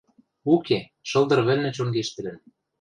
[0.53, 0.79] Уке,
[1.09, 2.37] шылдыр вӹлнӹ чонгештӹлӹн.